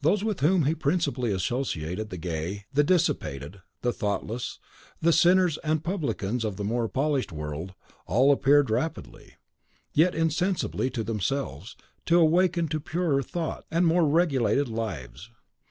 Those 0.00 0.24
with 0.24 0.40
whom 0.40 0.64
he 0.64 0.74
principally 0.74 1.30
associated 1.30 2.08
the 2.08 2.16
gay, 2.16 2.64
the 2.72 2.82
dissipated, 2.82 3.60
the 3.82 3.92
thoughtless, 3.92 4.58
the 5.02 5.12
sinners 5.12 5.58
and 5.58 5.84
publicans 5.84 6.42
of 6.42 6.56
the 6.56 6.64
more 6.64 6.88
polished 6.88 7.32
world 7.32 7.74
all 8.06 8.32
appeared 8.32 8.70
rapidly, 8.70 9.34
yet 9.92 10.14
insensibly 10.14 10.88
to 10.88 11.04
themselves, 11.04 11.76
to 12.06 12.18
awaken 12.18 12.66
to 12.68 12.80
purer 12.80 13.22
thoughts 13.22 13.66
and 13.70 13.86
more 13.86 14.08
regulated 14.08 14.68
lives. 14.70 15.28